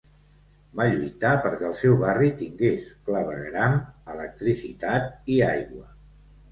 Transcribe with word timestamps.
Va 0.79 0.87
lluitar 0.93 1.33
perquè 1.43 1.67
el 1.67 1.75
seu 1.83 1.99
barri 2.05 2.31
tingués 2.41 2.89
clavegueram, 3.11 3.79
electricitat 4.17 5.11
i 5.37 5.41
aigua. 5.55 5.89